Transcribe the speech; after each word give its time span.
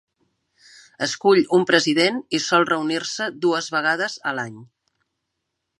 Escull 1.07 1.41
un 1.57 1.67
president 1.73 2.17
i 2.39 2.41
sol 2.47 2.67
reunir-se 2.73 3.29
dues 3.45 3.69
vegades 3.77 4.21
al 4.33 4.45
any. 4.47 4.59